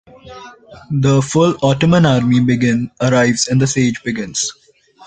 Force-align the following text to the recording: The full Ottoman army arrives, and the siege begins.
The 0.89 1.21
full 1.21 1.57
Ottoman 1.61 2.07
army 2.07 2.39
arrives, 3.01 3.47
and 3.49 3.61
the 3.61 3.67
siege 3.67 4.01
begins. 4.03 4.51